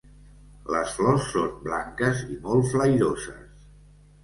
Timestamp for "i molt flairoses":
2.37-3.71